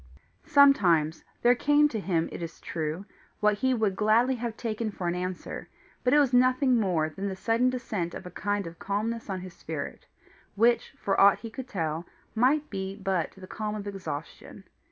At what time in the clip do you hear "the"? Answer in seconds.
7.27-7.35, 13.37-13.45